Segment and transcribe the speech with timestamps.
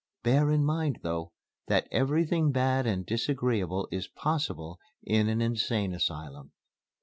[0.23, 1.31] Bear in mind, though,
[1.67, 6.53] that everything bad and disagreeable is possible in an Insane Asylum."